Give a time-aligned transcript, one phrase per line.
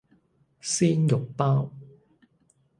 [0.59, 1.71] 鮮肉包